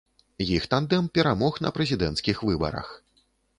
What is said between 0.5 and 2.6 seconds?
Іх тандэм перамог на прэзідэнцкіх